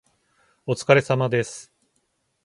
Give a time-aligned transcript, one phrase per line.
[0.65, 1.71] お疲れ様です